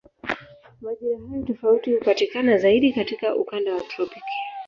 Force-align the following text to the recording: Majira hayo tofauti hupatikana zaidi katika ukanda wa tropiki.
Majira 0.81 1.17
hayo 1.19 1.43
tofauti 1.43 1.93
hupatikana 1.95 2.57
zaidi 2.57 2.93
katika 2.93 3.35
ukanda 3.35 3.73
wa 3.75 3.81
tropiki. 3.81 4.35